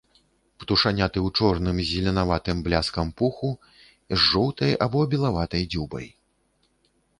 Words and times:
Птушаняты 0.61 1.19
ў 1.27 1.41
чорным 1.41 1.77
з 1.81 1.85
зеленаватым 1.89 2.63
бляскам 2.69 3.13
пуху, 3.21 3.51
з 4.15 4.19
жоўтай 4.25 4.75
або 4.89 4.99
белаватай 5.15 5.63
дзюбай. 5.77 6.13